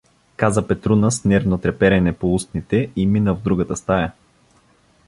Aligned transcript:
Каза 0.37 0.67
Петруна 0.67 1.11
с 1.11 1.25
нервно 1.25 1.57
треперене 1.57 2.13
по 2.13 2.33
устните 2.35 2.89
и 2.95 3.05
мина 3.05 3.33
в 3.35 3.41
другата 3.41 3.75
стая. 3.75 4.11